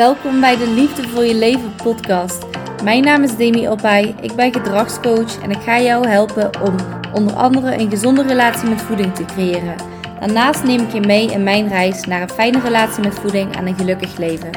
[0.00, 2.44] Welkom bij de Liefde voor je leven podcast.
[2.82, 6.76] Mijn naam is Demi Opay, ik ben gedragscoach en ik ga jou helpen om
[7.14, 9.74] onder andere een gezonde relatie met voeding te creëren.
[10.20, 13.66] Daarnaast neem ik je mee in mijn reis naar een fijne relatie met voeding en
[13.66, 14.50] een gelukkig leven.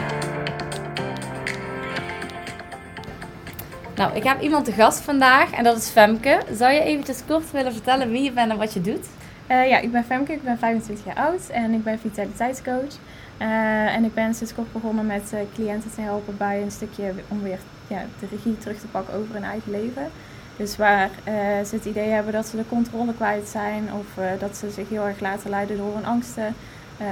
[3.95, 6.41] Nou, ik heb iemand te gast vandaag en dat is Femke.
[6.51, 9.07] Zou je eventjes kort willen vertellen wie je bent en wat je doet?
[9.51, 12.93] Uh, ja, ik ben Femke, ik ben 25 jaar oud en ik ben vitaliteitscoach.
[13.43, 17.13] Uh, en ik ben sinds kort begonnen met uh, cliënten te helpen bij een stukje
[17.27, 20.11] om weer ja, de regie terug te pakken over hun eigen leven.
[20.57, 21.09] Dus waar
[21.65, 24.05] ze het idee hebben dat ze de controle kwijt zijn of
[24.39, 26.55] dat ze zich heel erg laten leiden door hun angsten.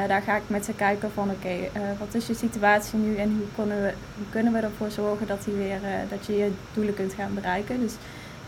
[0.08, 1.56] daar ga ik met ze kijken van oké,
[2.00, 3.94] wat is je situatie nu en hoe kunnen we,
[4.30, 7.80] kunnen we ervoor zorgen dat, weer, dat je je doelen kunt gaan bereiken.
[7.80, 7.94] Dus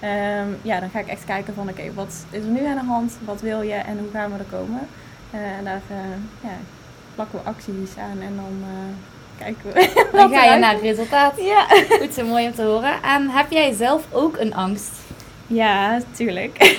[0.04, 2.84] Um, ja, dan ga ik echt kijken van oké, wat is er nu aan de
[2.84, 3.18] hand?
[3.26, 4.80] Wat wil je en hoe gaan we er komen?
[5.32, 5.82] En daar
[6.42, 6.58] ja,
[7.16, 8.96] plakken we acties aan en dan uh,
[9.38, 10.08] kijken we.
[10.18, 11.34] Dan ga je naar het resultaat.
[11.42, 11.66] Ja.
[12.00, 13.02] Goed, zo mooi om te horen.
[13.04, 14.92] En heb jij zelf ook een angst?
[15.48, 16.78] Ja, tuurlijk.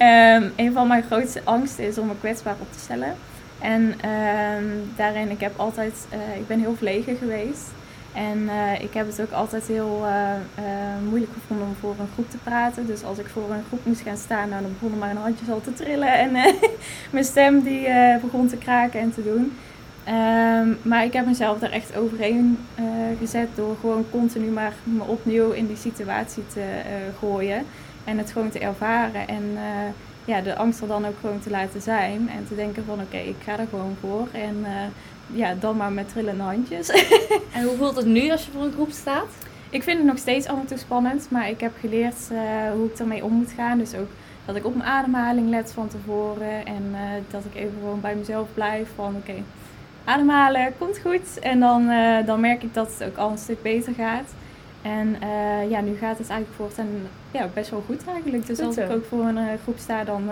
[0.00, 3.16] um, een van mijn grootste angsten is om me kwetsbaar op te stellen.
[3.58, 5.94] En um, daarin, ik heb altijd,
[6.36, 7.70] ik ben heel verlegen geweest.
[8.14, 10.64] En uh, ik heb het ook altijd heel uh, uh,
[11.08, 12.86] moeilijk gevonden om voor een groep te praten.
[12.86, 15.60] Dus als ik voor een groep moest gaan staan, nou, dan begonnen mijn handjes al
[15.60, 16.18] te trillen.
[16.18, 16.32] En
[17.12, 17.88] mijn stem die
[18.22, 19.52] begon te kraken en te doen.
[20.08, 22.58] Um, maar ik heb mezelf daar echt overheen
[23.18, 26.64] gezet door gewoon continu maar me opnieuw in die situatie te
[27.18, 27.64] gooien.
[28.04, 29.28] En het gewoon te ervaren.
[29.28, 29.58] En
[30.24, 32.30] ja, de angst er dan ook gewoon te laten zijn.
[32.30, 34.28] En te denken van oké, ik ga er gewoon voor.
[34.32, 34.64] En
[35.32, 36.88] ja, dan maar met trillende handjes.
[37.56, 39.28] en hoe voelt het nu als je voor een groep staat?
[39.70, 42.40] Ik vind het nog steeds af en toe spannend, maar ik heb geleerd uh,
[42.74, 43.78] hoe ik ermee om moet gaan.
[43.78, 44.08] Dus ook
[44.44, 46.98] dat ik op mijn ademhaling let van tevoren en uh,
[47.30, 49.42] dat ik even gewoon bij mezelf blijf van oké, okay,
[50.04, 51.38] ademhalen, komt goed.
[51.38, 54.30] En dan, uh, dan merk ik dat het ook al een stuk beter gaat.
[54.82, 55.16] En
[55.68, 56.88] ja, nu gaat het eigenlijk voortaan
[57.30, 58.46] ja, best wel goed eigenlijk.
[58.46, 60.30] Dus goed als ik ook voor een groep sta, dan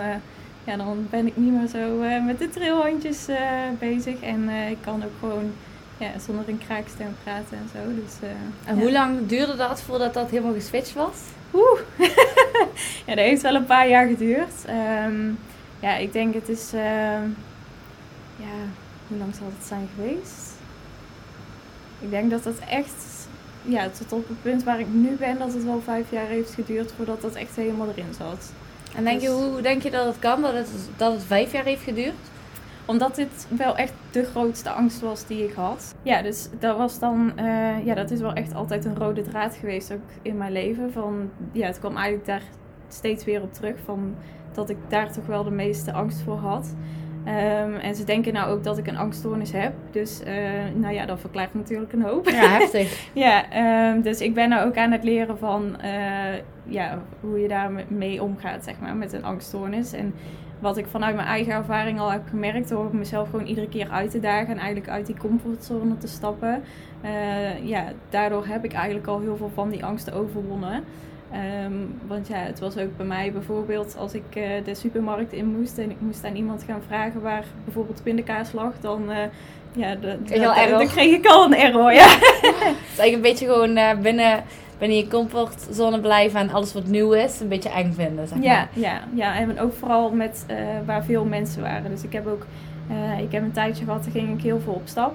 [0.63, 3.37] ja, dan ben ik niet meer zo uh, met de trilhandjes uh,
[3.79, 4.21] bezig.
[4.21, 5.51] En uh, ik kan ook gewoon
[5.97, 7.95] ja, zonder een kraakstem praten en zo.
[8.03, 8.29] Dus,
[8.65, 8.81] en ja.
[8.81, 11.17] hoe lang duurde dat voordat dat helemaal geswitcht was?
[11.53, 11.79] Oeh,
[13.07, 14.65] ja, dat heeft wel een paar jaar geduurd.
[15.05, 15.39] Um,
[15.79, 16.71] ja, ik denk het is,
[18.35, 18.55] ja,
[19.07, 20.51] hoe lang zal het zijn geweest?
[21.99, 23.27] Ik denk dat het echt,
[23.61, 26.53] ja, tot op het punt waar ik nu ben, dat het wel vijf jaar heeft
[26.53, 28.51] geduurd voordat dat echt helemaal erin zat.
[28.95, 31.51] En denk je, dus- hoe denk je dat het kan, dat het, dat het vijf
[31.51, 32.13] jaar heeft geduurd?
[32.85, 35.95] Omdat dit wel echt de grootste angst was die ik had.
[36.03, 39.55] Ja, dus dat was dan, uh, ja, dat is wel echt altijd een rode draad
[39.55, 40.91] geweest ook in mijn leven.
[40.91, 42.43] Van, ja, het kwam eigenlijk daar
[42.87, 44.15] steeds weer op terug van
[44.53, 46.75] dat ik daar toch wel de meeste angst voor had.
[47.25, 49.73] Um, en ze denken nou ook dat ik een angststoornis heb.
[49.91, 50.33] Dus uh,
[50.73, 52.29] nou ja, dat verklaart natuurlijk een hoop.
[52.29, 53.07] Ja, heftig.
[53.13, 53.45] ja,
[53.91, 58.23] um, dus ik ben nou ook aan het leren van uh, ja, hoe je daarmee
[58.23, 59.93] omgaat, zeg maar, met een angststoornis.
[59.93, 60.13] En
[60.59, 64.11] wat ik vanuit mijn eigen ervaring al heb gemerkt, door mezelf gewoon iedere keer uit
[64.11, 66.63] te dagen en eigenlijk uit die comfortzone te stappen.
[67.03, 70.83] Uh, ja, daardoor heb ik eigenlijk al heel veel van die angsten overwonnen.
[71.65, 75.45] Um, want ja, het was ook bij mij bijvoorbeeld als ik uh, de supermarkt in
[75.45, 79.17] moest en ik moest aan iemand gaan vragen waar bijvoorbeeld pindakaas lag, dan, uh,
[79.71, 81.93] ja, de, de, de, dan kreeg ik al een error.
[81.93, 82.07] Ja.
[82.09, 84.43] het is eigenlijk een beetje gewoon uh, binnen,
[84.77, 88.27] binnen je comfortzone blijven en alles wat nieuw is een beetje eng vinden.
[88.27, 88.47] Zeg maar.
[88.47, 90.45] ja, ja, ja, en ook vooral met
[90.85, 91.91] waar veel mensen waren.
[91.91, 92.45] Dus ik heb ook
[93.21, 95.13] ik heb een tijdje gehad, daar ging ik heel veel op stap.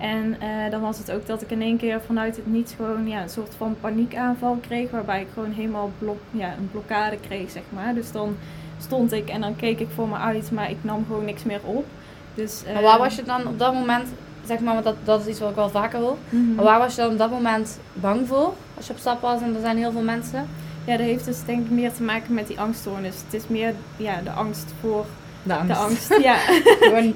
[0.00, 3.08] En uh, dan was het ook dat ik in één keer vanuit het niets gewoon
[3.08, 4.90] ja, een soort van paniekaanval kreeg.
[4.90, 7.94] Waarbij ik gewoon helemaal blok, ja, een blokkade kreeg, zeg maar.
[7.94, 8.36] Dus dan
[8.80, 11.60] stond ik en dan keek ik voor me uit, maar ik nam gewoon niks meer
[11.64, 11.86] op.
[12.34, 14.08] Dus, uh, maar waar was je dan op dat moment,
[14.46, 16.16] zeg maar, want dat, dat is iets wat ik wel vaker hoor.
[16.28, 16.54] Mm -hmm.
[16.54, 18.54] Maar waar was je dan op dat moment bang voor?
[18.76, 20.48] Als je op stap was en er zijn heel veel mensen?
[20.84, 23.14] Ja, dat heeft dus denk ik meer te maken met die angststoornis.
[23.24, 25.06] Het is meer ja, de angst voor
[25.42, 25.68] de angst.
[25.68, 26.36] De angst, ja.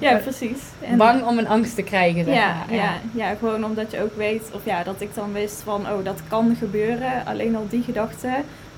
[0.10, 0.58] ja, precies.
[0.80, 2.76] En bang om een angst te krijgen, zeg ja, maar.
[2.76, 2.82] Ja.
[2.82, 6.04] ja, ja, gewoon omdat je ook weet, of ja, dat ik dan wist van, oh,
[6.04, 7.26] dat kan gebeuren.
[7.26, 8.28] Alleen al die gedachte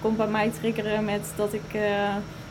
[0.01, 1.83] komt bij mij triggeren met dat ik, uh,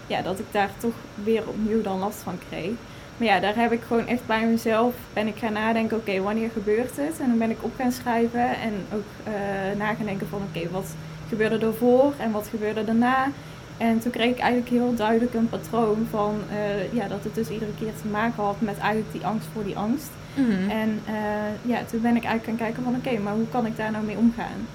[0.08, 0.94] ja, dat ik daar toch
[1.24, 2.72] weer opnieuw dan last van kreeg.
[3.18, 6.22] Maar ja, daar heb ik gewoon echt bij mezelf, ben ik gaan nadenken, oké, okay,
[6.22, 7.20] wanneer gebeurt het?
[7.20, 10.58] En dan ben ik op gaan schrijven en ook uh, na gaan denken van, oké,
[10.58, 10.96] okay, wat
[11.30, 13.28] gebeurde ervoor en wat gebeurde daarna?
[13.78, 17.50] En toen kreeg ik eigenlijk heel duidelijk een patroon van uh, ja, dat het dus
[17.50, 20.10] iedere keer te maken had met eigenlijk die angst voor die angst.
[20.36, 20.70] Mm -hmm.
[20.70, 23.66] En uh, ja, toen ben ik eigenlijk gaan kijken van oké, okay, maar hoe kan
[23.66, 24.68] ik daar nou mee omgaan?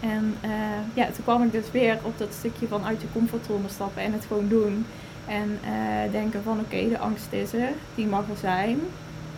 [0.00, 0.50] En uh,
[0.94, 4.12] ja, toen kwam ik dus weer op dat stukje van uit je comfortzone stappen en
[4.12, 4.86] het gewoon doen.
[5.26, 5.58] En
[6.10, 8.80] denken van oké, okay, de angst is er, die mag er zijn.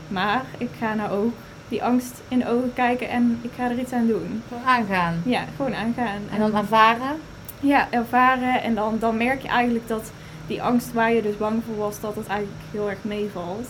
[0.08, 1.32] Maar ik ga nou ook
[1.68, 4.42] die angst in de ogen kijken en ik ga er iets aan doen.
[4.48, 5.22] Gewoon aangaan.
[5.24, 6.20] Ja, gewoon aangaan.
[6.32, 7.16] En dan ervaren.
[7.60, 8.62] Ja, ervaren.
[8.62, 10.12] En dan, dan merk je eigenlijk dat
[10.46, 13.66] die angst waar je dus bang voor was, dat het eigenlijk heel erg meevalt.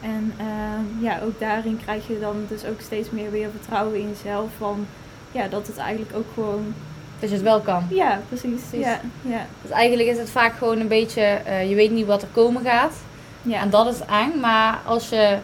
[0.00, 4.08] En ehm, ja, ook daarin krijg je dan dus ook steeds meer weer vertrouwen in
[4.08, 4.48] jezelf.
[4.58, 4.86] Van
[5.32, 6.74] ja, dat het eigenlijk ook gewoon.
[7.18, 7.86] Dat je het wel kan.
[7.90, 8.62] Ja, precies.
[8.72, 9.46] Ja, ja.
[9.62, 12.62] Dus eigenlijk is het vaak gewoon een beetje, eh, je weet niet wat er komen
[12.62, 12.94] gaat.
[13.42, 13.60] Ja.
[13.60, 14.40] En dat is eng.
[14.40, 15.38] Maar als je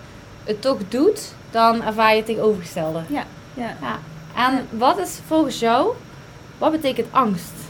[0.44, 3.00] het toch doet, dan ervaar je het tegenovergestelde.
[3.08, 3.76] Ja, ja.
[3.80, 3.98] ja.
[4.36, 5.92] En wat is volgens jou,
[6.58, 7.65] wat betekent angst?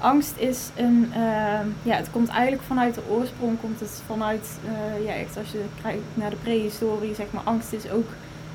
[0.00, 5.06] Angst is een, ehm, ja, het komt eigenlijk vanuit de oorsprong, komt het vanuit, uh,
[5.06, 8.08] ja, echt als je kijkt naar de prehistorie, zeg maar, angst is ook,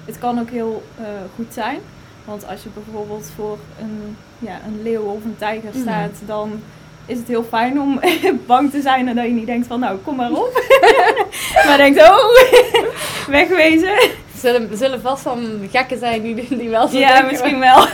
[0.05, 1.05] het kan ook heel uh,
[1.35, 1.79] goed zijn.
[2.25, 5.79] Want als je bijvoorbeeld voor een, ja, een leeuw of een tijger mhm.
[5.79, 6.61] staat, dan
[7.05, 7.99] is het heel fijn om
[8.47, 10.63] bang te zijn en dat je niet denkt van, nou, kom maar op.
[11.65, 12.25] maar denkt, oh,
[13.27, 14.09] wegwezen.
[14.37, 17.87] Zullen, zullen vast van gekken zijn die, die wel zo Ja, misschien wel.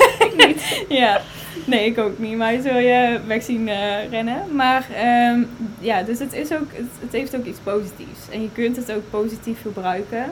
[0.88, 1.22] Ja.
[1.66, 2.38] Nee, ik ook niet.
[2.38, 4.56] Maar zul je weg zien uh, rennen.
[4.56, 4.88] Maar
[5.34, 5.50] um,
[5.80, 8.30] ja, dus het, is ook, het, het, heeft ook iets positiefs.
[8.32, 10.26] En je kunt het ook positief gebruiken.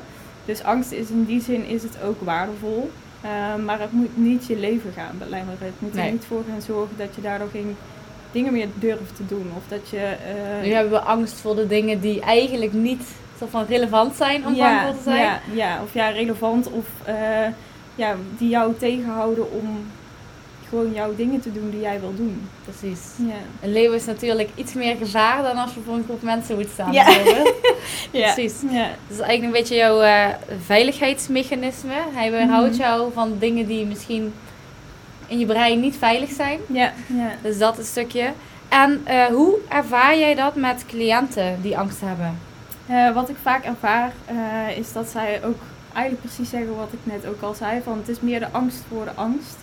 [0.46, 2.92] Dus angst is in die zin is het ook waardevol.
[3.26, 5.58] Uh, maar het moet niet je leven gaan belemmeren.
[5.60, 7.75] Het moet er niet voor gaan zorgen dat je daardoor geen
[8.32, 9.52] dingen meer durft te doen.
[9.58, 10.16] Of dat je...
[10.58, 13.04] Uh, nu hebben we angst voor de dingen die eigenlijk niet
[13.40, 15.22] zo van relevant zijn om ja, bang voor te zijn.
[15.22, 17.16] Ja, ja, of ja, relevant of uh,
[17.96, 19.86] ja, die jou tegenhouden om
[20.69, 22.48] gewoon jouw dingen te doen die jij wil doen.
[22.63, 23.00] Precies.
[23.16, 23.33] Ja.
[23.62, 26.69] Een leeuw is natuurlijk iets meer gevaar dan als je voor een groep mensen moet
[26.74, 26.92] staan.
[26.92, 27.06] Ja.
[28.12, 28.54] Precies.
[28.69, 28.88] Ja.
[28.88, 30.25] Dat is eigenlijk een beetje jouw uh,
[30.66, 31.94] veiligheidsmechanisme.
[32.13, 34.33] Hij weerhoudt mm jou van dingen die misschien
[35.27, 36.60] in je brein niet veilig zijn.
[36.68, 36.94] Ja.
[37.07, 37.31] ja.
[37.42, 38.31] Dus dat een stukje.
[38.69, 42.39] En uh, hoe ervaar jij dat met cliënten die angst hebben?
[42.89, 44.12] Uh, wat ik vaak ervaar
[44.75, 45.57] is dat zij ook
[45.94, 47.81] eigenlijk precies zeggen wat ik net ook al zei.
[47.83, 49.57] Van het is meer de angst voor de angst.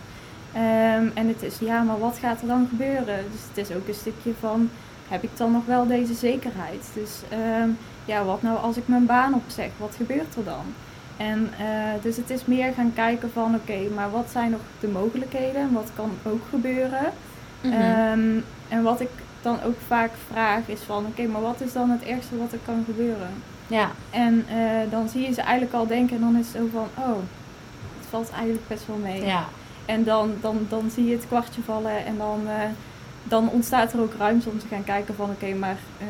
[0.55, 3.25] Um, en het is, ja, maar wat gaat er dan gebeuren?
[3.33, 4.71] Dus het is ook een stukje van,
[5.09, 6.91] heb ik dan nog wel deze zekerheid?
[6.95, 7.21] Dus
[7.63, 9.71] um, ja, wat nou als ik mijn baan opzeg?
[9.77, 10.65] Wat gebeurt er dan?
[11.17, 14.89] En uh, dus het is meer gaan kijken van, oké, maar wat zijn nog de
[14.89, 15.73] mogelijkheden?
[15.73, 17.13] Wat kan ook gebeuren?
[17.61, 18.21] Mm -hmm.
[18.21, 19.11] um, en wat ik
[19.43, 22.59] dan ook vaak vraag is van, oké, maar wat is dan het ergste wat er
[22.65, 23.31] kan gebeuren?
[23.67, 23.91] Ja.
[24.11, 27.05] En uh, dan zie je ze eigenlijk al denken en dan is het zo van,
[27.05, 27.19] oh,
[27.99, 29.25] het valt eigenlijk best wel mee.
[29.25, 29.45] Ja.
[29.87, 32.53] En dan, dan, dan zie je het kwartje vallen en dan, uh,
[33.25, 36.06] dan ontstaat er ook ruimte om te gaan kijken van oké, okay, maar uh,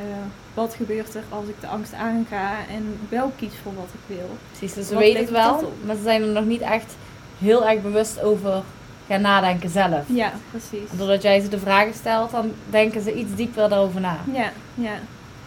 [0.55, 4.31] wat gebeurt er als ik de angst aanga en wel kies voor wat ik wil.
[4.51, 6.95] Precies, dus ze weten het wel, maar ze zijn er nog niet echt
[7.39, 8.63] heel erg bewust over
[9.07, 10.05] gaan nadenken zelf.
[10.07, 10.91] Ja, precies.
[10.91, 14.19] Doordat jij ze de vragen stelt, dan denken ze iets dieper daarover na.
[14.33, 14.95] Ja, ja.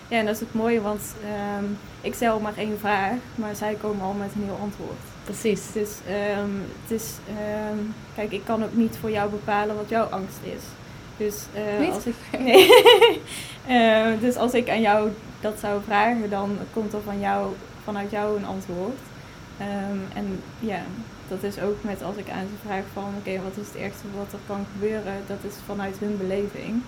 [0.08, 1.02] Ja, en dat is het mooie, want
[1.60, 5.00] um, ik stel maar één vraag, maar zij komen al met een heel antwoord.
[5.30, 5.72] Precies.
[5.72, 5.90] Dus
[6.40, 10.40] um, het is, um, kijk, ik kan ook niet voor jou bepalen wat jouw angst
[10.42, 10.64] is.
[11.18, 11.46] Dus
[11.82, 12.70] uh, als ik, nee.
[13.78, 15.12] uh, dus als ik aan jou
[15.42, 17.54] dat zou vragen, dan komt er van jou,
[17.84, 19.00] vanuit jou een antwoord.
[19.62, 20.82] Um, en ja,
[21.28, 23.76] dat is ook met als ik aan ze vraag van, oké, okay, wat is het
[23.76, 25.14] ergste wat er kan gebeuren?
[25.28, 26.82] Dat is vanuit hun beleving.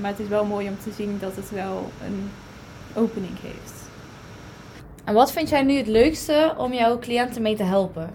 [0.00, 2.30] maar het is wel mooi om te zien dat het wel een
[2.94, 3.81] opening geeft.
[5.04, 8.10] En wat vind jij nu het leukste om jouw cliënten mee te helpen?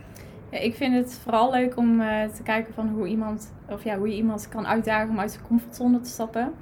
[0.51, 3.97] Ja, ik vind het vooral leuk om uh, te kijken van hoe, iemand, of ja,
[3.97, 6.53] hoe je iemand kan uitdagen om uit zijn comfortzone te stappen.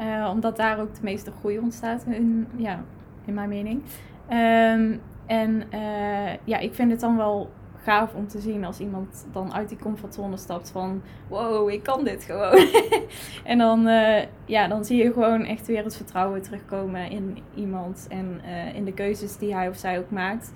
[0.00, 2.80] Uh, omdat daar ook de meeste groei ontstaat, in, ja,
[3.24, 3.82] in mijn mening.
[4.30, 7.50] Um, en uh, ja, ik vind het dan wel
[7.82, 12.04] gaaf om te zien als iemand dan uit die comfortzone stapt van wow, ik kan
[12.04, 12.66] dit gewoon.
[13.44, 18.06] en dan, uh, ja, dan zie je gewoon echt weer het vertrouwen terugkomen in iemand
[18.08, 20.52] en uh, in de keuzes die hij of zij ook maakt.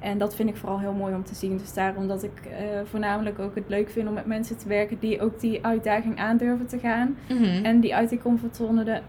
[0.00, 1.56] En dat vind ik vooral heel mooi om te zien.
[1.56, 4.98] Dus daarom dat ik uh, voornamelijk ook het leuk vind om met mensen te werken
[4.98, 7.16] die ook die uitdaging aandurven te gaan.
[7.28, 7.64] Mm -hmm.
[7.64, 9.00] En die uit die comfortzone de,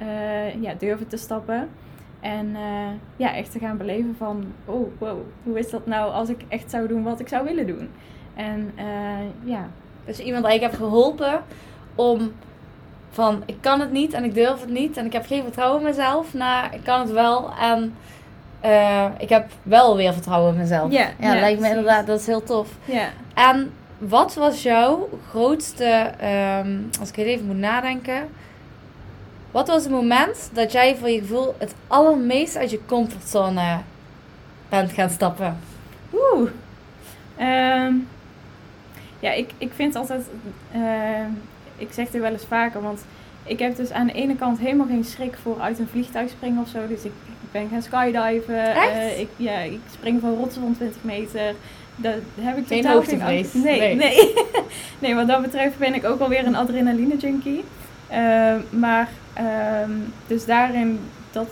[0.61, 1.69] ja, durven te stappen.
[2.25, 6.29] En uh, ja, echt te gaan beleven van, oh wow, hoe is dat nou als
[6.29, 7.89] ik echt zou doen wat ik zou willen doen?
[8.35, 8.83] En uh,
[9.43, 9.69] ja.
[10.05, 11.41] Dus iemand die ik heb geholpen
[11.95, 12.31] om
[13.09, 15.79] van, ik kan het niet en ik durf het niet en ik heb geen vertrouwen
[15.79, 17.95] in mezelf, naar ik kan het wel en
[18.65, 20.91] uh, ik heb wel weer vertrouwen in mezelf.
[20.91, 22.69] Ja, ja, lijkt me inderdaad, dat is heel tof.
[22.85, 23.07] Ja.
[23.33, 26.11] En wat was jouw grootste,
[26.63, 28.27] um, als ik even moet nadenken,
[29.55, 33.77] wat was het moment dat jij voor je gevoel het allermeest uit je comfortzone
[34.69, 35.57] bent gaan stappen?
[36.13, 36.49] Oeh.
[37.39, 38.07] Um,
[39.19, 40.21] ja, ik, ik vind altijd.
[40.75, 40.81] Uh,
[41.77, 43.05] ik zeg dit wel eens vaker, want
[43.43, 46.61] ik heb dus aan de ene kant helemaal geen schrik voor uit een vliegtuig springen
[46.61, 46.87] of zo.
[46.87, 48.55] Dus ik, ik ben gaan skydiven.
[48.75, 51.53] Uh, ik, ja, ik spring van rotsen van 20 meter.
[51.95, 53.39] dat heb ik Geen hoogtevrees.
[53.53, 53.95] angst- Nee, Nee.
[53.95, 54.33] nee.
[54.99, 55.15] Nee.
[55.15, 57.63] wat dat betreft ben ik ook alweer een adrenaline junkie.
[58.07, 59.91] Eh, maar, ehm,
[60.27, 60.99] dus daarin,
[61.31, 61.47] dat,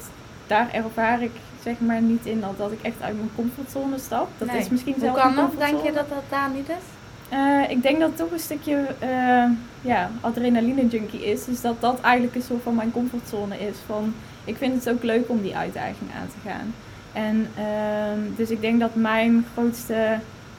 [0.48, 1.32] daar ervaar ik
[1.64, 4.28] zeg maar niet in dat, dat ik echt uit mijn comfortzone stap.
[4.38, 4.58] Dat Nee.
[4.60, 5.60] is misschien Hoe zelf kan een dat?
[5.60, 6.86] Denk je dat dat daar niet is?
[7.30, 9.44] Eh, ik denk dat het toch een stukje eh,
[9.82, 11.46] ja, adrenaline junkie is.
[11.46, 13.76] Dus dat dat eigenlijk een soort van mijn comfortzone is.
[13.86, 14.14] Van,
[14.46, 16.74] ik vind het ook leuk om die uitdaging aan te gaan.
[17.14, 19.94] En ehm, dus ik denk dat mijn grootste...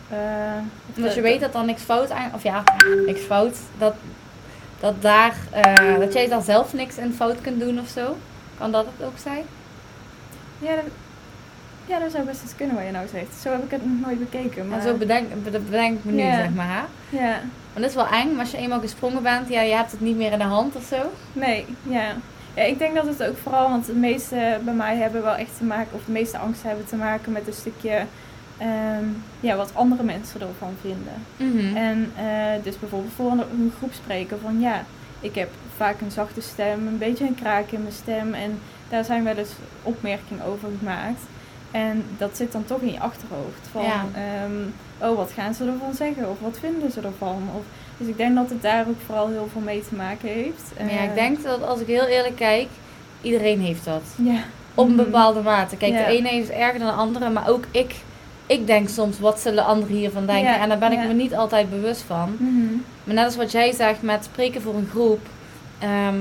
[0.08, 0.18] eh,
[0.90, 2.62] of Omdat de- je weet dat er niks fout aan, of ja,
[3.06, 3.94] niks fout, dat,
[4.80, 8.16] dat daar, eh, dat jij daar zelf niks in fout kunt doen of zo.
[8.58, 9.42] Kan dat het ook zijn?
[10.58, 10.84] Ja, dat,
[11.86, 13.34] ja, dat zou best eens kunnen wat je nou zegt.
[13.42, 14.68] Zo heb ik het nog nooit bekeken.
[14.68, 16.66] Maar zo bedenk, bede- bedenk ik me nu, zeg maar.
[16.68, 16.82] Hè?
[17.18, 17.30] Ja,
[17.72, 20.00] Want dat is wel eng, maar als je eenmaal gesprongen bent, ja, je hebt het
[20.00, 20.96] niet meer in de hand of zo.
[21.32, 22.02] nee, ja.
[22.54, 22.62] ja.
[22.62, 25.64] Ik denk dat het ook vooral, want de meeste bij mij hebben wel echt te
[25.64, 28.02] maken, of de meeste angsten hebben te maken met een stukje,
[28.58, 29.04] ehm,
[29.40, 31.14] ja, wat andere mensen ervan vinden.
[31.36, 31.76] Mhm.
[31.76, 34.84] En eh, dus bijvoorbeeld voor een, een groep spreken van ja,
[35.20, 38.34] ik heb vaak een zachte stem, een beetje een kraak in mijn stem.
[38.34, 38.58] En
[38.88, 41.20] daar zijn wel eens opmerkingen over gemaakt.
[41.70, 43.68] En dat zit dan toch in je achterhoofd.
[43.72, 44.04] Van, Ja.
[44.14, 46.30] ehm, oh, wat gaan ze ervan zeggen?
[46.30, 47.42] Of wat vinden ze ervan?
[47.56, 47.62] Of,
[47.96, 50.72] dus ik denk dat het daar ook vooral heel veel mee te maken heeft.
[50.78, 52.68] Maar ja, ik denk dat als ik heel eerlijk kijk,
[53.22, 54.02] iedereen heeft dat.
[54.16, 54.38] Ja.
[54.74, 55.04] Op een Mhm.
[55.04, 55.76] bepaalde mate.
[55.76, 55.98] Kijk, Ja.
[55.98, 57.94] de ene heeft het erger dan de andere, maar ook ik,
[58.46, 60.44] ik denk soms, wat zullen anderen hiervan denken?
[60.52, 61.06] Ja, En daar ben ik ja.
[61.06, 62.36] me niet altijd bewust van.
[62.38, 62.74] Mhm.
[63.04, 65.20] Maar net als wat jij zegt met spreken voor een groep.
[65.78, 66.14] ehm,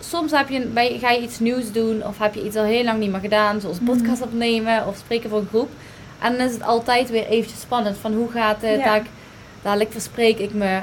[0.00, 2.84] soms heb je, bij, ga je iets nieuws doen of heb je iets al heel
[2.84, 3.60] lang niet meer gedaan.
[3.60, 3.84] Zoals Mhm.
[3.96, 5.68] podcast opnemen of spreken voor een groep.
[6.20, 7.96] En dan is het altijd weer eventjes spannend.
[8.00, 8.78] Van hoe gaat het?
[8.78, 8.84] Ja.
[8.84, 9.06] Dadelijk,
[9.62, 10.80] dadelijk verspreek ik me.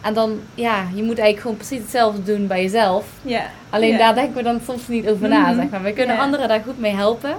[0.00, 3.04] En dan, ja, je moet eigenlijk gewoon precies hetzelfde doen bij jezelf.
[3.22, 3.42] Ja.
[3.70, 5.54] Alleen daar denken we dan soms niet over na, Mhm.
[5.60, 5.82] zeg maar.
[5.82, 7.34] We kunnen anderen daar goed mee helpen.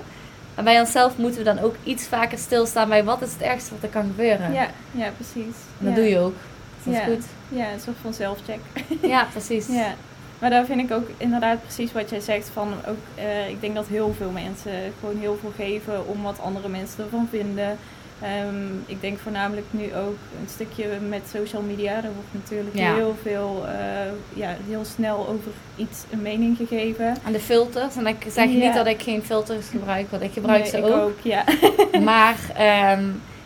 [0.55, 3.71] Maar bij onszelf moeten we dan ook iets vaker stilstaan bij wat is het ergste
[3.73, 4.53] wat er kan gebeuren.
[4.53, 5.55] Ja, ja, precies.
[5.79, 5.95] En dat ja.
[5.95, 6.35] doe je ook.
[6.83, 7.05] Dat is Ja.
[7.05, 7.25] goed.
[7.49, 8.59] Ja, een soort van zelfcheck.
[9.01, 9.67] Ja, precies.
[9.67, 9.93] Ja,
[10.39, 12.49] maar daar vind ik ook inderdaad precies wat jij zegt.
[12.53, 16.39] Van ook, eh, ik denk dat heel veel mensen gewoon heel veel geven om wat
[16.39, 17.77] andere mensen ervan vinden.
[18.21, 21.95] Ehm, ik denk voornamelijk nu ook een stukje met social media.
[21.95, 22.93] Er wordt natuurlijk Ja.
[22.95, 27.15] heel veel, eh, ja, heel snel over iets een mening gegeven.
[27.25, 27.95] En de filters.
[27.95, 28.65] En ik zeg Ja.
[28.65, 31.19] niet dat ik geen filters gebruik, want ik gebruik Nee, ze ik ook.
[31.21, 31.43] ja.
[32.11, 33.03] Maar ehm,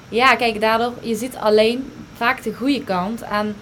[0.10, 3.22] ja, kijk, daardoor, je ziet alleen vaak de goede kant.
[3.22, 3.56] En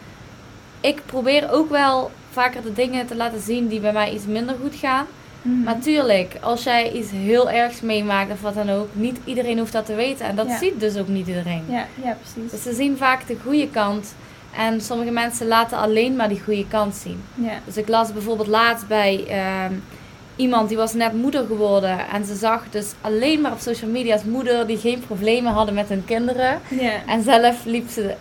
[0.82, 4.56] ik probeer ook wel vaker de dingen te laten zien die bij mij iets minder
[4.62, 5.06] goed gaan.
[5.44, 5.64] Mhm.
[5.64, 9.74] Maar tuurlijk, als jij iets heel ergs meemaakt of wat dan ook, niet iedereen hoeft
[9.74, 10.26] dat te weten.
[10.26, 10.58] En dat Ja.
[10.58, 11.64] ziet dus ook niet iedereen.
[11.70, 12.52] ja, ja, precies.
[12.52, 14.16] Dus ze zien vaak de goede kant.
[14.58, 17.24] En sommige mensen laten alleen maar die goede kant zien.
[17.34, 17.54] Ja.
[17.66, 19.74] Dus ik las bijvoorbeeld laatst bij ehm,
[20.36, 21.98] iemand die was net moeder geworden.
[22.14, 25.74] En ze zag dus alleen maar op social media als moeder die geen problemen hadden
[25.76, 26.60] met hun kinderen.
[26.70, 26.92] Ja.
[27.08, 28.14] En zelf liep ze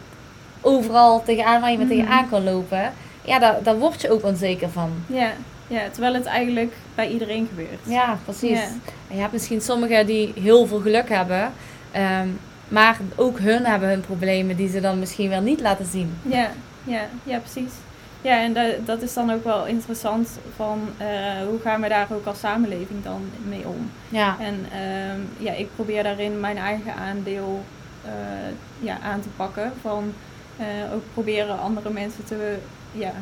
[0.61, 1.97] overal tegenaan waar je maar Mhm.
[1.97, 2.93] tegenaan kon lopen.
[3.25, 4.91] Ja, daar, daar word je ook onzeker van.
[5.07, 5.31] Ja.
[5.73, 7.81] Ja, terwijl het eigenlijk bij iedereen gebeurt.
[7.83, 8.59] Ja, precies.
[8.61, 8.65] Ja.
[9.09, 11.53] En je hebt misschien sommigen die heel veel geluk hebben.
[11.93, 12.29] ehm,
[12.69, 16.15] maar ook hun hebben hun problemen die ze dan misschien wel niet laten zien.
[16.23, 16.51] Ja,
[16.85, 17.73] ja, ja, precies.
[18.21, 21.07] Ja, en da- dat is dan ook wel interessant van eh,
[21.49, 23.91] hoe gaan we daar ook als samenleving dan mee om.
[24.09, 27.65] Ja, En ehm, ja, ik probeer daarin mijn eigen aandeel
[28.05, 28.11] eh,
[28.81, 29.73] ja, aan te pakken.
[29.81, 30.13] Van
[30.57, 32.57] eh, ook proberen andere mensen te,
[32.93, 33.13] ja,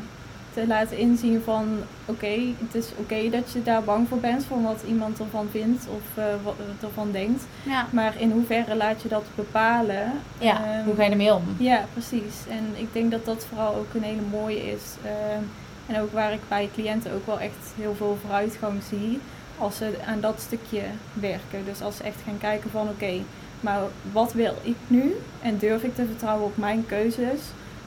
[0.54, 4.62] te laten inzien van oké, het is oké dat je daar bang voor bent van
[4.62, 7.45] wat iemand ervan vindt of eh, wat ervan denkt.
[7.62, 7.87] ja.
[7.90, 10.12] Maar in hoeverre laat je dat bepalen?
[10.38, 10.64] ja.
[10.64, 11.42] Ehm, hoe ga je ermee om?
[11.59, 12.35] ja, precies.
[12.49, 14.83] En ik denk dat dat vooral ook een hele mooie is.
[15.04, 15.42] Ehm,
[15.87, 19.21] en ook waar ik bij cliënten ook wel echt heel veel vooruitgang zie
[19.59, 21.64] als ze aan dat stukje werken.
[21.64, 23.12] Dus als ze echt gaan kijken van oké,
[23.61, 23.80] maar
[24.12, 25.16] wat wil ik nu?
[25.42, 27.40] En durf ik te vertrouwen op mijn keuzes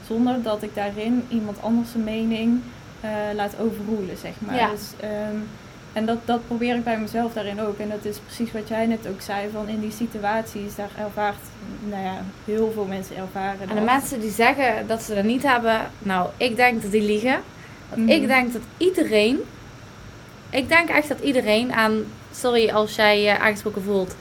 [0.06, 2.60] zonder dat ik daarin iemand anders zijn mening
[3.00, 4.54] eh, laat overroelen, zeg maar.
[4.56, 4.70] Ja.
[4.70, 5.36] Dus, ehm,
[5.92, 7.78] en dat, dat probeer ik bij mezelf daarin ook.
[7.78, 11.36] En dat is precies wat jij net ook zei, van in die situaties, daar ervaart,
[11.88, 13.84] nou ja, heel veel mensen ervaren En de dat.
[13.84, 17.38] mensen die zeggen dat ze dat niet hebben, nou, ik denk dat die liegen.
[17.88, 18.10] Want Mhm.
[18.10, 19.38] ik denk dat iedereen,
[20.50, 24.14] ik denk echt dat iedereen aan, sorry als jij je aangesproken voelt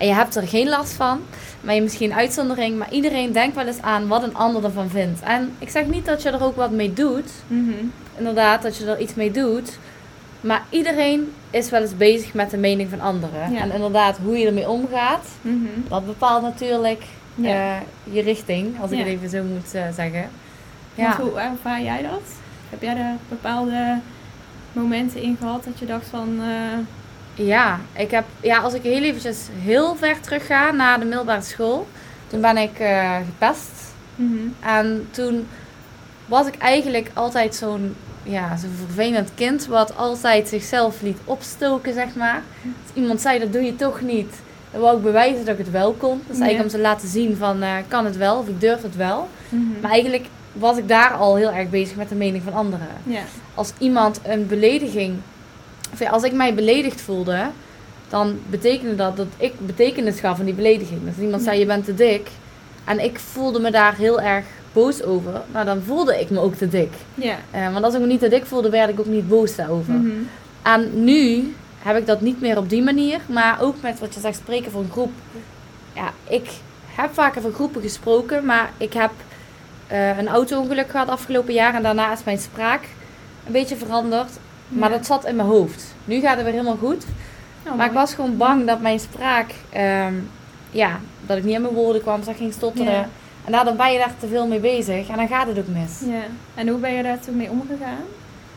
[0.00, 1.20] en je hebt er geen last van,
[1.60, 4.88] maar je misschien een uitzondering, maar iedereen denkt wel eens aan wat een ander ervan
[4.90, 5.20] vindt.
[5.20, 7.70] En ik zeg niet dat je er ook wat mee doet, Mhm.
[8.18, 9.78] inderdaad, dat je er iets mee doet,
[10.40, 13.52] maar iedereen is wel eens bezig met de mening van anderen.
[13.52, 13.60] Ja.
[13.60, 15.64] En inderdaad, hoe je ermee omgaat, Mhm.
[15.88, 17.02] dat bepaalt natuurlijk
[17.34, 17.48] Ja.
[17.48, 17.80] eh,
[18.14, 19.04] je richting, als ik Ja.
[19.04, 20.28] het even zo moet eh, zeggen.
[20.94, 21.22] Want Ja.
[21.22, 22.22] hoe ervaar jij dat?
[22.70, 23.98] Heb jij daar bepaalde
[24.72, 26.38] momenten in gehad dat je dacht van...
[26.40, 26.78] eh,
[27.46, 31.42] ja, ik heb, ja, als ik heel eventjes heel ver terug ga naar de middelbare
[31.42, 31.86] school,
[32.26, 33.70] Toen ben ik eh, gepest.
[34.14, 34.34] Mhm.
[34.60, 35.46] En toen
[36.26, 39.66] was ik eigenlijk altijd zo'n ja, zo'n vervelend kind.
[39.66, 42.42] Wat altijd zichzelf liet opstoken, zeg maar.
[42.62, 44.34] Als iemand zei, dat doe je toch niet.
[44.70, 46.22] Dan wou ik bewijzen dat ik het wel kon.
[46.26, 46.62] Dus eigenlijk Ja.
[46.62, 49.28] om te laten zien van, ik kan het wel of ik durf het wel.
[49.48, 49.62] Mhm.
[49.80, 52.86] Maar eigenlijk was ik daar al heel erg bezig met de mening van anderen.
[53.02, 53.22] Ja.
[53.54, 55.14] Als iemand een belediging,
[56.10, 57.50] als ik mij beledigd voelde,
[58.08, 61.04] dan betekende dat dat ik betekenis gaf aan die belediging.
[61.04, 62.28] Dus iemand zei, je bent te dik.
[62.84, 65.42] En ik voelde me daar heel erg boos over.
[65.52, 66.92] Nou, dan voelde ik me ook te dik.
[67.14, 67.36] Ja.
[67.50, 69.92] Eh, want als ik me niet te dik voelde, werd ik ook niet boos daarover.
[69.92, 70.10] Mhm.
[70.62, 73.20] En nu heb ik dat niet meer op die manier.
[73.26, 75.12] Maar ook met wat je zegt, spreken voor een groep.
[75.94, 76.50] Ja, ik
[76.94, 78.44] heb vaker voor groepen gesproken.
[78.44, 79.10] Maar ik heb
[79.86, 81.74] eh, een auto-ongeluk gehad afgelopen jaar.
[81.74, 82.82] En daarna is mijn spraak
[83.46, 84.30] een beetje veranderd.
[84.78, 85.94] Maar dat zat in mijn hoofd.
[86.04, 87.04] Nu gaat het weer helemaal goed.
[87.66, 89.54] Oh, maar ik was gewoon bang dat mijn spraak...
[89.70, 90.14] ehm,
[90.70, 92.18] ja, dat ik niet aan mijn woorden kwam.
[92.20, 92.92] Dat ik ging stotteren.
[92.92, 93.08] Ja.
[93.44, 95.08] En daardoor ben je daar te veel mee bezig.
[95.08, 96.00] En dan gaat het ook mis.
[96.06, 96.22] Ja.
[96.54, 98.02] En hoe ben je daar toen mee omgegaan?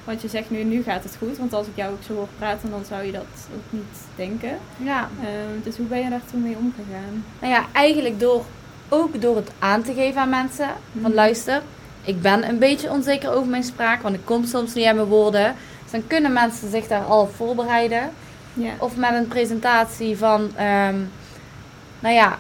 [0.04, 1.38] Want je zegt nu, nu gaat het goed.
[1.38, 4.58] Want als ik jou ook zo hoor praten, dan zou je dat ook niet denken.
[4.78, 5.10] Ja.
[5.22, 7.26] Ehm, dus hoe ben je daar toen mee omgegaan?
[7.40, 8.44] Nou ja, eigenlijk door,
[8.90, 10.68] ook door het aan te geven aan mensen.
[10.92, 11.14] Van Mhm.
[11.14, 11.62] luister,
[12.04, 15.08] ik ben een beetje onzeker over mijn spraak, want ik kom soms niet aan mijn
[15.08, 15.56] woorden.
[15.94, 18.10] Dan kunnen mensen zich daar al op voorbereiden.
[18.54, 18.72] Ja.
[18.80, 20.96] Of met een presentatie van, ehm,
[22.00, 22.38] nou ja,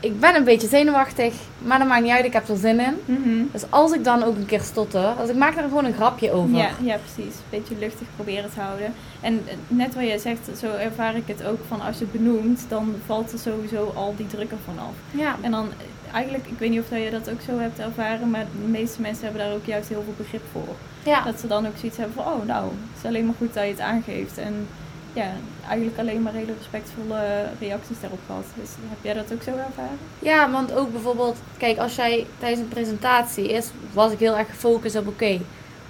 [0.00, 2.96] ik ben een beetje zenuwachtig, maar dat maakt niet uit, ik heb er zin in.
[3.04, 3.44] Mhm.
[3.52, 6.32] Dus als ik dan ook een keer stotter, dus ik maak er gewoon een grapje
[6.32, 6.56] over.
[6.56, 7.34] Ja, ja, precies.
[7.34, 8.94] Een beetje luchtig proberen te houden.
[9.20, 12.64] En net wat jij zegt, zo ervaar ik het ook van als je het benoemt,
[12.68, 14.94] dan valt er sowieso al die druk ervan af.
[15.20, 15.36] Ja.
[15.40, 15.68] En dan
[16.12, 19.24] eigenlijk, ik weet niet of je dat ook zo hebt ervaren, maar de meeste mensen
[19.24, 20.74] hebben daar ook juist heel veel begrip voor.
[21.02, 21.22] ja.
[21.22, 23.64] Dat ze dan ook zoiets hebben van, oh nou, het is alleen maar goed dat
[23.64, 24.38] je het aangeeft.
[24.38, 24.66] En
[25.16, 25.30] ja,
[25.68, 28.44] eigenlijk alleen maar hele respectvolle reacties daarop gehad.
[28.54, 29.98] Dus heb jij dat ook zo ervaren?
[30.18, 34.48] Ja, want ook bijvoorbeeld, kijk, als jij tijdens een presentatie is, was ik heel erg
[34.48, 35.40] gefocust op, oké,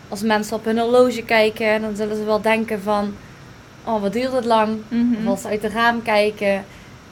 [0.09, 3.15] als mensen op hun horloge kijken, dan zullen ze wel denken van,
[3.85, 4.79] oh, wat duurt het lang?
[5.23, 6.65] Of als ze uit de raam kijken,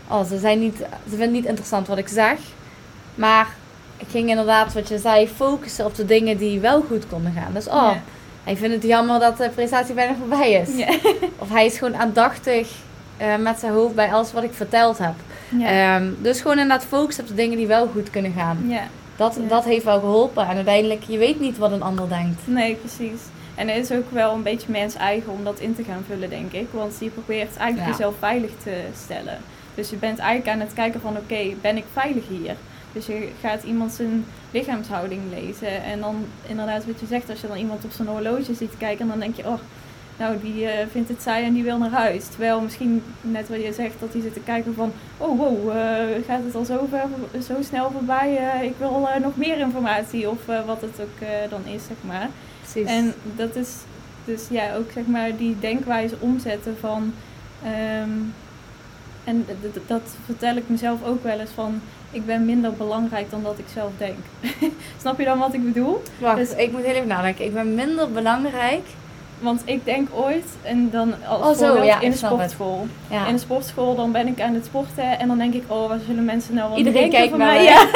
[0.09, 2.39] oh, ze, zijn niet, ze vinden het niet interessant wat ik zeg.
[3.15, 3.55] Maar
[3.97, 7.53] ik ging inderdaad, wat je zei, focussen op de dingen die wel goed konden gaan.
[7.53, 8.01] Dus, oh, Ja.
[8.45, 10.69] Hij vindt het jammer dat de presentatie bijna voorbij is.
[11.39, 12.73] Of hij is gewoon aandachtig
[13.17, 15.15] eh, met zijn hoofd bij alles wat ik verteld heb.
[15.63, 18.65] Ehm, dus gewoon inderdaad focussen op de dingen die wel goed kunnen gaan.
[18.69, 18.83] ja.
[19.17, 20.49] Dat, dat heeft wel geholpen.
[20.49, 22.41] En uiteindelijk, je weet niet wat een ander denkt.
[22.45, 23.21] Nee, precies.
[23.55, 26.31] En het is ook wel een beetje mens eigen om dat in te gaan vullen,
[26.31, 26.67] denk ik.
[26.71, 27.97] Want je probeert eigenlijk Ja.
[27.97, 29.39] jezelf veilig te stellen.
[29.75, 32.55] Dus je bent eigenlijk aan het kijken van, oké, ben ik veilig hier?
[32.95, 35.83] Dus je gaat iemand zijn lichaamshouding lezen.
[35.83, 39.09] En dan inderdaad wat je zegt, als je dan iemand op zijn horloge ziet kijken,
[39.09, 39.59] dan denk je, oh,
[40.19, 42.27] nou, die eh, vindt het saai en die wil naar huis.
[42.27, 45.77] Terwijl misschien, net wat je zegt, dat die zit te kijken van, oh wow, eh,
[46.27, 48.37] gaat het al zo, ver, zo snel voorbij?
[48.37, 52.29] Eh, ik wil nog meer informatie of wat het ook dan is, zeg maar.
[52.61, 52.91] Precies.
[52.91, 53.75] En dat is
[54.25, 57.15] dus ja, ook zeg maar die denkwijze omzetten van.
[57.65, 58.11] ehm,
[59.25, 59.47] en
[59.87, 61.81] dat vertel ik mezelf ook wel eens van.
[62.11, 64.19] Ik ben minder belangrijk dan dat ik zelf denk.
[65.01, 66.03] Snap je dan wat ik bedoel?
[66.19, 67.45] Wacht, dus- ik moet heel even nadenken.
[67.45, 68.87] Ik ben minder belangrijk.
[69.39, 72.87] Want ik denk ooit, en dan als Oh, zo, voorbeeld ja, in de sportschool.
[73.11, 73.27] Ja.
[73.27, 75.99] In de sportschool dan ben ik aan het sporten en dan denk ik, oh, wat
[76.07, 77.65] zullen mensen nou wel Iedereen denken kijkt van mij?
[77.73, 77.87] Ja.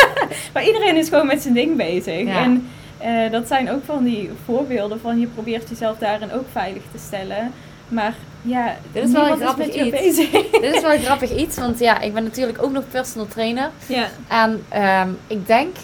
[0.52, 2.28] maar iedereen is gewoon met zijn ding bezig.
[2.28, 6.82] En eh, dat zijn ook van die voorbeelden van je probeert jezelf daarin ook veilig
[6.92, 7.52] te stellen.
[7.88, 10.16] Maar ja, Dit is wel een grappig iets.
[10.50, 13.70] Dit is wel een grappig iets, want ja, ik ben natuurlijk ook nog personal trainer.
[13.86, 14.06] ja.
[14.28, 15.80] En ehm, ik denk 99%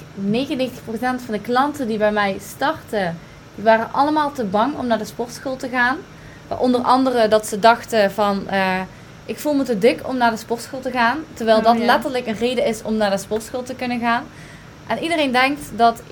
[1.00, 3.18] van de klanten die bij mij starten,
[3.54, 5.96] die waren allemaal te bang om naar de sportschool te gaan.
[6.58, 8.80] Onder andere dat ze dachten van, eh,
[9.24, 11.18] ik voel me te dik om naar de sportschool te gaan.
[11.34, 11.84] Terwijl Oh, dat ja.
[11.84, 14.24] letterlijk een reden is om naar de sportschool te kunnen gaan.
[14.86, 16.02] En iedereen denkt dat,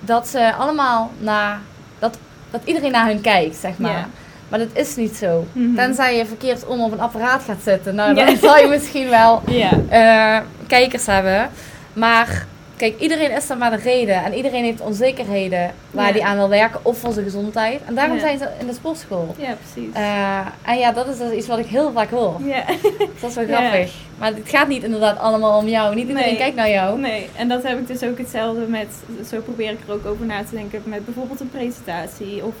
[0.00, 1.60] dat ze allemaal naar,
[1.98, 2.18] dat,
[2.50, 3.90] dat iedereen naar hun kijkt, zeg maar.
[3.92, 4.08] Ja.
[4.48, 5.44] Maar dat is niet zo.
[5.52, 5.74] Mhm.
[5.74, 7.94] Tenzij je verkeerd om op een apparaat gaat zitten.
[7.94, 8.36] Nou, dan Ja.
[8.36, 9.42] zal je misschien wel
[9.88, 11.50] eh, kijkers hebben.
[11.92, 14.24] Maar kijk, iedereen is er maar een reden.
[14.24, 16.80] En iedereen heeft onzekerheden waar die aan wil werken.
[16.82, 17.80] Of voor zijn gezondheid.
[17.86, 19.34] En daarom zijn ze in de sportschool.
[19.38, 19.94] ja, precies.
[19.94, 20.38] Eh,
[20.72, 22.40] en ja, dat is dus iets wat ik heel vaak hoor.
[22.44, 22.64] ja.
[23.20, 23.92] Dat is wel grappig.
[24.18, 25.94] Maar het gaat niet inderdaad allemaal om jou.
[25.94, 26.36] Niet iedereen Nee.
[26.36, 26.98] kijkt naar jou.
[26.98, 28.88] Nee, en dat heb ik dus ook hetzelfde met,
[29.30, 32.44] zo probeer ik er ook over na te denken met bijvoorbeeld een presentatie.
[32.44, 32.54] Of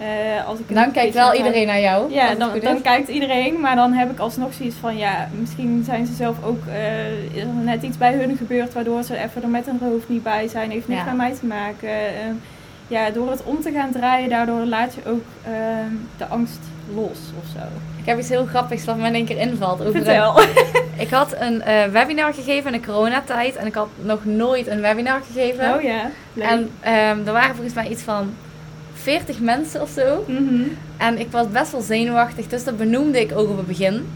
[0.00, 2.12] eh, als ik Dan kijkt wel iedereen naar jou.
[2.12, 6.06] Ja, dan, dan kijkt iedereen, maar dan heb ik alsnog zoiets van, ja, misschien zijn
[6.06, 9.48] ze zelf ook, eh, is er net iets bij hun gebeurd waardoor ze even er
[9.48, 11.06] met hun hoofd niet bij zijn, heeft niks Ja.
[11.06, 11.88] met mij te maken.
[11.88, 12.30] Eh,
[12.88, 16.60] ja, door het om te gaan draaien, daardoor laat je ook ehm, de angst
[16.94, 17.66] los of zo.
[18.00, 19.80] Ik heb iets heel grappigs wat me in één keer invalt.
[19.80, 20.40] Over Vertel.
[20.96, 23.56] Ik had een eh, webinar gegeven in de coronatijd.
[23.56, 25.74] En ik had nog nooit een webinar gegeven.
[25.74, 26.46] Oh ja, leuk.
[26.46, 28.34] En ehm, er waren volgens mij iets van
[29.02, 30.24] 40 mensen of zo.
[30.26, 30.62] Mhm.
[30.96, 34.08] En ik was best wel zenuwachtig, dus dat benoemde ik ook op het begin.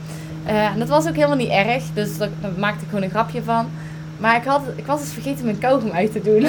[0.47, 3.11] Eh, en dat was ook helemaal niet erg, dus daar daar maakte ik gewoon een
[3.11, 3.71] grapje van.
[4.17, 6.45] Maar ik, had, ik was dus vergeten mijn kauwgom uit te doen.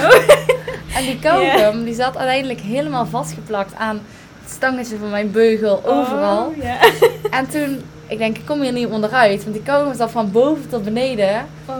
[0.97, 4.01] en die kauwgom die zat uiteindelijk helemaal vastgeplakt aan
[4.41, 6.45] het stangetje van mijn beugel, overal.
[6.45, 6.77] Oh, ja.
[7.39, 10.69] En toen, ik denk, ik kom hier niet onderuit, want die kauwgom zat van boven
[10.69, 11.45] tot beneden.
[11.65, 11.75] Oh.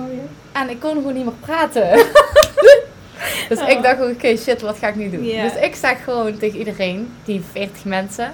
[0.52, 1.90] En ik kon gewoon niet meer praten.
[3.50, 5.24] dus ik dacht, oké, shit, wat ga ik nu doen?
[5.24, 8.34] Dus ik zeg gewoon tegen iedereen, die 40 mensen,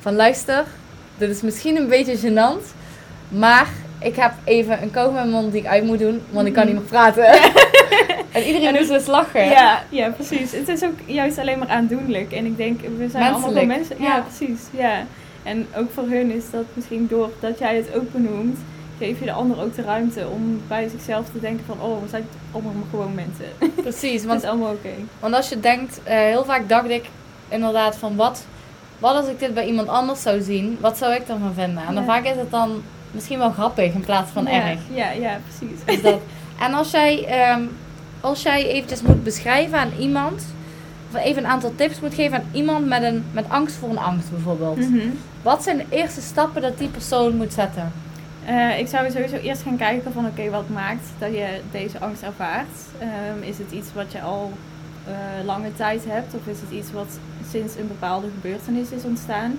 [0.00, 0.64] van luister,
[1.18, 2.74] dit is misschien een beetje gênant,
[3.28, 3.68] maar
[4.00, 6.52] ik heb even een kauwgom in mijn mond die ik uit moet doen, want ik
[6.52, 7.24] kan niet meer praten.
[8.32, 9.44] en iedereen En moest dus lachen.
[9.44, 10.52] Ja, ja, precies.
[10.52, 12.32] Het is ook juist alleen maar aandoenlijk.
[12.32, 13.96] En ik denk, we zijn allemaal gewoon mensen.
[13.98, 14.20] Ja, Ja.
[14.20, 14.60] precies.
[14.70, 15.04] Ja.
[15.42, 18.58] En ook voor hun is dat misschien doordat jij het ook benoemt,
[19.00, 22.08] geef je de ander ook de ruimte om bij zichzelf te denken van, oh, we
[22.08, 23.44] zijn allemaal gewoon mensen.
[23.74, 24.88] Precies, Het want, is allemaal oké.
[25.20, 27.04] want als je denkt, eh, heel vaak dacht ik
[27.48, 28.44] inderdaad van wat,
[28.98, 31.82] wat als ik dit bij iemand anders zou zien, wat zou ik ervan vinden?
[31.88, 32.08] En dan Ja.
[32.12, 34.78] vaak is het dan misschien wel grappig in plaats van ja, erg.
[34.94, 35.78] Ja, ja, precies.
[35.96, 36.20] Is dat.
[36.58, 37.62] En als jij, ehm,
[38.20, 40.42] als jij eventjes moet beschrijven aan iemand,
[41.12, 43.98] of even een aantal tips moet geven aan iemand met, een, met angst voor een
[43.98, 44.76] angst bijvoorbeeld.
[44.78, 45.06] Mhm.
[45.42, 47.92] Wat zijn de eerste stappen dat die persoon moet zetten?
[48.50, 52.22] Eh, ik zou sowieso eerst gaan kijken van oké, wat maakt dat je deze angst
[52.22, 52.76] ervaart?
[52.98, 54.52] Ehm, is het iets wat je al
[55.06, 57.18] eh, lange tijd hebt of is het iets wat
[57.50, 59.58] sinds een bepaalde gebeurtenis is ontstaan?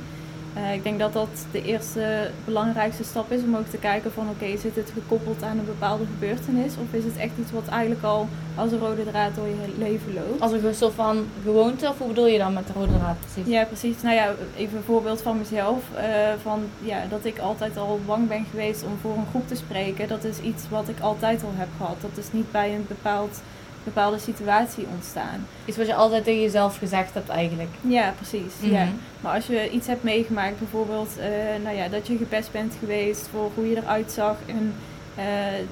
[0.54, 4.30] Eh, ik denk dat dat de eerste belangrijkste stap is om ook te kijken van
[4.30, 8.04] oké, zit het gekoppeld aan een bepaalde gebeurtenis of is het echt iets wat eigenlijk
[8.04, 10.42] al als een rode draad door je leven loopt?
[10.42, 13.52] Als een soort van gewoonte, of hoe bedoel je dan met de rode draad precies?
[13.52, 14.02] Ja, precies.
[14.02, 15.84] Nou ja, even een voorbeeld van mezelf.
[15.96, 16.04] eh,
[16.42, 20.08] van, ja, dat ik altijd al bang ben geweest om voor een groep te spreken.
[20.08, 21.96] Dat is iets wat ik altijd al heb gehad.
[22.02, 23.42] Dat is niet bij een bepaald,
[23.84, 25.48] bepaalde situatie ontstaan.
[25.66, 27.70] Iets wat je altijd tegen jezelf gezegd hebt eigenlijk.
[27.82, 28.54] Ja, precies.
[28.62, 28.84] ja.
[28.84, 28.94] Mhm.
[29.22, 31.28] Maar als je iets hebt meegemaakt, bijvoorbeeld eh,
[31.64, 34.36] nou ja, dat je gepest bent geweest voor hoe je eruit zag.
[34.46, 34.74] En
[35.16, 35.26] eh,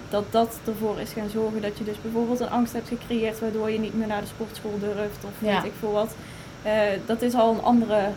[0.10, 3.70] dat dat ervoor is gaan zorgen dat je dus bijvoorbeeld een angst hebt gecreëerd waardoor
[3.72, 5.56] je niet meer naar de sportschool durft of Ja.
[5.62, 6.16] weet ik veel wat.
[6.64, 6.72] Eh,
[7.06, 8.10] dat is al een andere,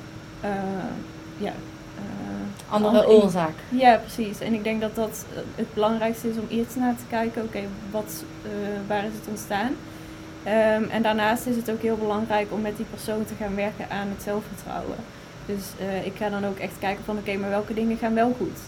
[1.39, 1.53] ja,
[2.73, 3.55] Andere oorzaak.
[3.69, 4.41] Ja, precies.
[4.41, 7.61] En ik denk dat dat eh, het belangrijkste is om eerst naar te kijken, oké,
[7.91, 8.51] wat, eh,
[8.87, 9.73] waar is het ontstaan?
[10.43, 13.91] Ehm, en daarnaast is het ook heel belangrijk om met die persoon te gaan werken
[13.91, 14.97] aan het zelfvertrouwen.
[15.47, 18.35] Dus eh, ik ga dan ook echt kijken van, oké, maar welke dingen gaan wel
[18.39, 18.59] goed?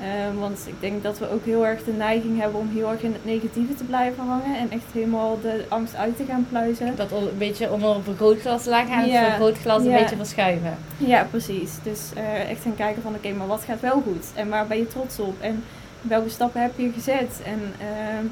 [0.00, 3.02] Ehm, want ik denk dat we ook heel erg de neiging hebben om heel erg
[3.02, 6.96] in het negatieve te blijven hangen en echt helemaal de angst uit te gaan pluizen.
[6.96, 9.18] Dat een beetje onder een vergrootglas leggen en Ja.
[9.20, 9.98] het vergrootglas een Ja.
[9.98, 10.76] beetje verschuiven.
[10.96, 11.70] Ja, precies.
[11.82, 14.26] Dus eh, echt gaan kijken van oké, maar wat gaat wel goed?
[14.34, 15.40] En waar ben je trots op?
[15.40, 15.64] En
[16.00, 17.40] welke stappen heb je gezet?
[17.44, 18.24] En ehm,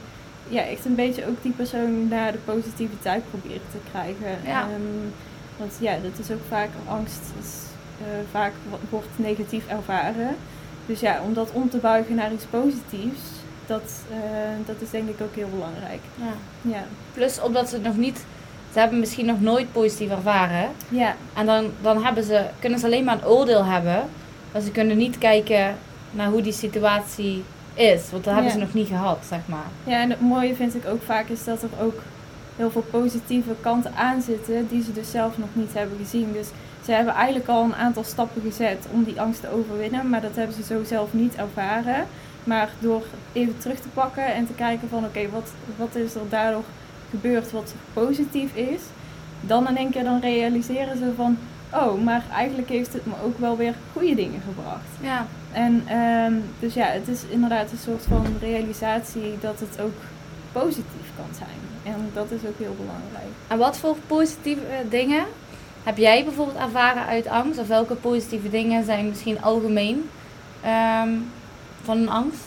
[0.49, 4.39] ja, echt een beetje ook die persoon naar de positiviteit proberen te krijgen.
[4.47, 4.61] Ja.
[4.61, 5.09] Ehm,
[5.57, 7.21] want ja, dat is ook vaak angst.
[7.41, 7.55] Is,
[8.01, 10.37] eh, vaak wo- wordt negatief ervaren.
[10.87, 13.21] Dus ja, om dat om te buigen naar iets positiefs,
[13.67, 14.17] dat, eh,
[14.67, 16.01] dat is denk ik ook heel belangrijk.
[16.15, 16.71] Ja.
[16.73, 18.25] Ja, Plus omdat ze het nog niet,
[18.73, 20.69] ze hebben misschien nog nooit positief ervaren.
[20.89, 24.03] ja, En dan, dan hebben ze, kunnen ze alleen maar een oordeel hebben.
[24.53, 25.77] Maar ze kunnen niet kijken
[26.11, 27.45] naar hoe die situatie
[27.75, 28.03] is.
[28.11, 28.59] Want dat hebben Ja.
[28.59, 29.67] ze nog niet gehad, zeg maar.
[29.85, 32.01] Ja, en het mooie vind ik ook vaak is dat er ook
[32.57, 36.33] heel veel positieve kanten aan zitten die ze dus zelf nog niet hebben gezien.
[36.33, 36.47] Dus
[36.85, 40.37] ze hebben eigenlijk al een aantal stappen gezet om die angst te overwinnen, maar dat
[40.37, 42.07] hebben ze zo zelf niet ervaren.
[42.45, 46.29] Maar door even terug te pakken en te kijken van oké, wat, wat is er
[46.29, 46.65] daardoor
[47.11, 48.81] gebeurd wat positief is,
[49.41, 51.39] dan in één keer dan realiseren ze van
[51.75, 54.89] oh, maar eigenlijk heeft het me ook wel weer goede dingen gebracht.
[55.01, 55.27] Ja.
[55.53, 60.01] En ehm, dus ja, het is inderdaad een soort van realisatie dat het ook
[60.53, 61.95] positief kan zijn.
[61.95, 63.33] En dat is ook heel belangrijk.
[63.47, 65.25] En wat voor positieve eh, dingen
[65.85, 67.59] heb jij bijvoorbeeld ervaren uit angst?
[67.59, 70.11] Of welke positieve dingen zijn misschien algemeen
[70.63, 71.09] ehm,
[71.83, 72.45] van een angst?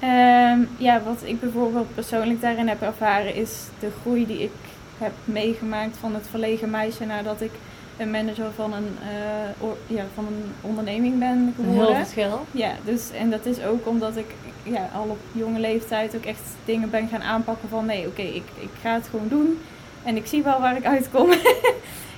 [0.00, 4.50] Ehm, ja, wat ik bijvoorbeeld persoonlijk daarin heb ervaren is de groei die ik
[4.98, 7.50] heb meegemaakt van het verlegen meisje nadat ik
[7.96, 11.96] een manager van een, eh, or- ja, van een onderneming ben Een heel geworden.
[11.96, 12.46] verschil.
[12.50, 16.42] Ja, dus en dat is ook omdat ik ja, al op jonge leeftijd ook echt
[16.64, 19.58] dingen ben gaan aanpakken van nee, oké, ik, ik ga het gewoon doen
[20.02, 21.28] en ik zie wel waar ik uitkom.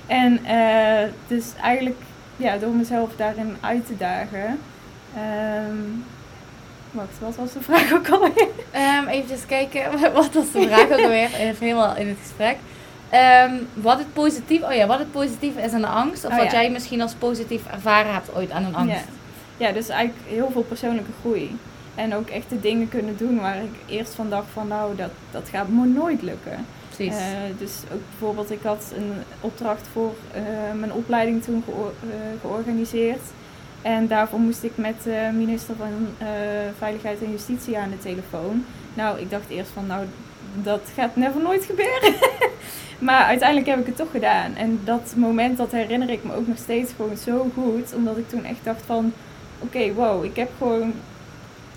[0.07, 1.99] en eh, dus eigenlijk
[2.37, 4.59] ja, door mezelf daarin uit te dagen.
[5.15, 5.77] ehm,
[6.91, 8.47] wacht, wat was de vraag ook alweer?
[8.71, 11.33] Ehm even kijken, wat was de vraag ook alweer?
[11.39, 12.57] Even helemaal in het gesprek.
[13.09, 16.25] ehm, wat, het positief, oh ja, wat het positieve is aan de angst.
[16.25, 16.61] Of Oh wat ja.
[16.61, 19.05] jij misschien als positief ervaren hebt ooit aan een angst.
[19.57, 19.67] Ja.
[19.67, 21.57] ja, dus eigenlijk heel veel persoonlijke groei.
[21.95, 25.09] En ook echt de dingen kunnen doen waar ik eerst van dacht van nou, dat,
[25.31, 26.65] dat gaat me nooit lukken.
[26.95, 27.15] Precies.
[27.15, 30.41] Eh, dus ook bijvoorbeeld, ik had een opdracht voor eh,
[30.79, 33.21] mijn opleiding toen geo- eh, georganiseerd.
[33.81, 36.07] En daarvoor moest ik met de minister van
[36.77, 38.65] Veiligheid en Justitie aan de telefoon.
[38.93, 40.05] Nou, ik dacht eerst van, nou,
[40.53, 42.13] dat gaat never nooit gebeuren.
[43.07, 44.55] maar uiteindelijk heb ik het toch gedaan.
[44.55, 47.93] En dat moment, dat herinner ik me ook nog steeds gewoon zo goed.
[47.95, 49.13] Omdat ik toen echt dacht van,
[49.59, 50.93] oké, wow, ik heb gewoon...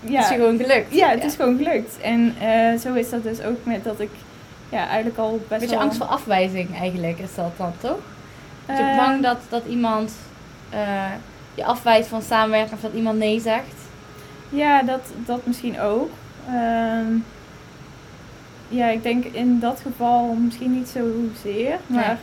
[0.01, 0.93] het is gewoon gelukt.
[0.93, 1.97] Ja, het is gewoon gelukt.
[2.01, 2.33] En
[2.79, 4.09] zo is dat dus ook met dat ik
[4.69, 5.79] ja, eigenlijk al best Beetje wel...
[5.83, 7.99] angst voor afwijzing eigenlijk is dat dan, toch?
[8.65, 10.13] Dat je Eh, bang dat, dat iemand
[10.69, 11.11] eh,
[11.53, 13.75] je afwijst van samenwerken of dat iemand nee zegt.
[14.49, 16.09] Ja, dat, dat misschien ook.
[16.47, 17.13] Ehm,
[18.67, 21.77] ja, ik denk in dat geval misschien niet zozeer.
[21.87, 22.17] Maar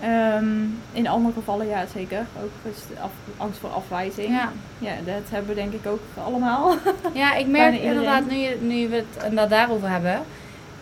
[0.00, 0.46] ehm,
[0.92, 2.26] in andere gevallen ja, zeker.
[2.42, 4.28] Ook dus af- angst voor afwijzing.
[4.28, 4.52] Ja.
[4.78, 6.74] ja, dat hebben we denk ik ook allemaal.
[7.12, 10.20] Ja, ik merk inderdaad, nu, je, nu we het inderdaad daarover hebben,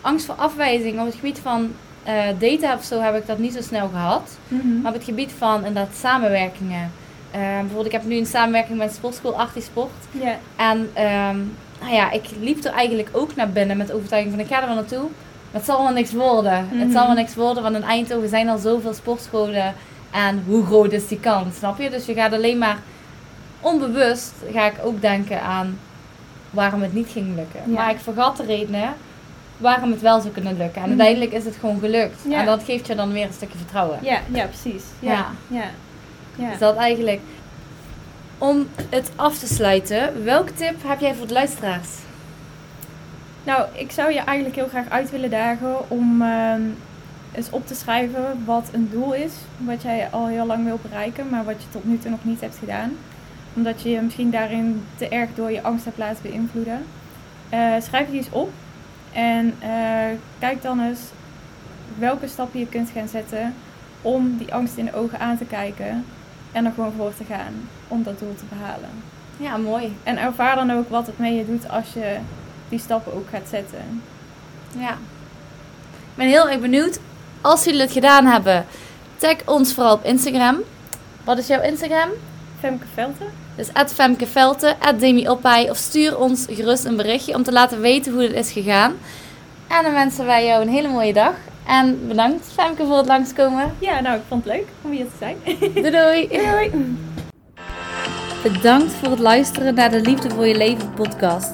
[0.04, 1.00] angst voor afwijzing.
[1.00, 4.38] Op het gebied van eh, daten of zo heb ik dat niet zo snel gehad.
[4.82, 6.92] Maar op het gebied van inderdaad samenwerkingen.
[7.30, 9.90] Eh, bijvoorbeeld, ik heb nu een samenwerking met sportschool Artisport.
[10.10, 11.38] Ja, En ehm,
[11.80, 14.60] nou ja, ik liep er eigenlijk ook naar binnen met de overtuiging van ik ga
[14.60, 15.02] er wel naartoe.
[15.50, 16.68] Maar het zal wel niks worden.
[16.70, 16.78] Mhm.
[16.78, 19.74] Het zal wel niks worden, want in Eindhoven zijn al zoveel sportscholen.
[20.10, 21.90] En hoe groot is die kans, snap je?
[21.90, 22.78] Dus je gaat alleen maar
[23.60, 25.78] onbewust, ga ik ook denken aan
[26.50, 27.60] waarom het niet ging lukken.
[27.66, 27.72] Ja.
[27.72, 28.94] Maar ik vergat de redenen
[29.56, 30.82] waarom het wel zou kunnen lukken.
[30.82, 31.00] En Mhm.
[31.00, 32.20] uiteindelijk is het gewoon gelukt.
[32.28, 32.38] Ja.
[32.40, 33.98] En dat geeft je dan weer een stukje vertrouwen.
[34.02, 34.82] ja, ja precies.
[34.98, 35.26] Ja, Ja.
[35.46, 35.64] ja.
[36.36, 36.50] ja.
[36.50, 37.20] Dus dat eigenlijk.
[38.38, 41.88] Om het af te sluiten, welke tip heb jij voor de luisteraars?
[43.44, 46.60] Nou, ik zou je eigenlijk heel graag uit willen dagen om ehm,
[47.32, 49.32] eens op te schrijven wat een doel is.
[49.58, 52.40] Wat jij al heel lang wil bereiken, maar wat je tot nu toe nog niet
[52.40, 52.92] hebt gedaan.
[53.54, 56.84] Omdat je je misschien daarin te erg door je angst hebt laten beïnvloeden.
[57.48, 58.50] Eh, schrijf die eens op.
[59.14, 61.00] En eh, kijk dan eens
[61.98, 63.54] welke stappen je kunt gaan zetten
[64.02, 66.04] om die angst in de ogen aan te kijken.
[66.52, 68.90] En er gewoon voor te gaan om dat doel te behalen.
[69.36, 69.96] Ja, mooi.
[70.02, 72.16] En ervaar dan ook wat het mee je doet als je
[72.68, 74.02] die stappen ook gaat zetten.
[74.78, 74.90] Ja.
[75.90, 76.98] Ik ben heel erg benieuwd.
[77.40, 78.66] Als jullie het gedaan hebben,
[79.16, 80.56] tag ons vooral op Instagram.
[81.24, 82.08] Wat is jouw Instagram?
[82.60, 83.43] Femke Velten.
[83.56, 85.70] Dus Femke Velte, Demi Oppij.
[85.70, 88.92] Of stuur ons gerust een berichtje om te laten weten hoe het is gegaan.
[89.68, 91.34] En dan wensen wij jou een hele mooie dag.
[91.66, 93.74] En bedankt Femke voor het langskomen.
[93.78, 95.36] Ja, nou, ik vond het leuk om hier te zijn.
[95.74, 96.28] Doei doei!
[96.28, 96.96] Doei!
[98.42, 101.50] Bedankt voor het luisteren naar de Liefde voor je leven podcast.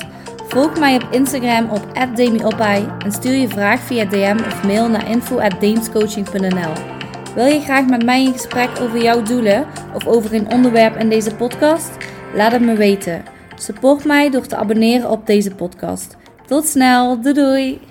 [0.48, 5.08] Volg mij op Instagram op @demiopai en stuur je vraag via DM of mail naar
[5.08, 6.99] info@deemscoaching.nl.
[7.34, 11.08] Wil je graag met mij in gesprek over jouw doelen of over een onderwerp in
[11.08, 11.90] deze podcast?
[12.34, 13.24] Laat het me weten.
[13.54, 16.16] Support mij door te abonneren op deze podcast.
[16.46, 17.89] Tot snel, doei doei!